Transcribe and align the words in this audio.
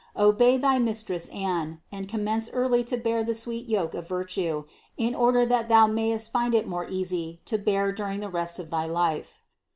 Obey 0.17 0.57
thy 0.57 0.79
Mistress 0.79 1.29
Anne 1.29 1.79
and 1.91 2.09
commence 2.09 2.49
early 2.53 2.83
to 2.83 2.97
bear 2.97 3.23
the 3.23 3.35
sweet 3.35 3.67
yoke 3.67 3.93
of 3.93 4.07
virtue, 4.07 4.63
in 4.97 5.13
order 5.13 5.45
that 5.45 5.69
thou 5.69 5.85
mayest 5.85 6.31
find 6.31 6.55
it 6.55 6.67
more 6.67 6.87
easy 6.89 7.39
to 7.45 7.59
bear 7.59 7.91
during 7.91 8.19
the 8.19 8.27
rest 8.27 8.57
of 8.57 8.71
thy 8.71 8.87
life" 8.87 9.43
(Thren. 9.45 9.49